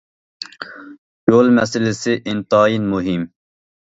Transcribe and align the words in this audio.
يول 1.33 1.51
مەسىلىسى 1.59 2.15
ئىنتايىن 2.31 2.87
مۇھىم. 2.95 3.29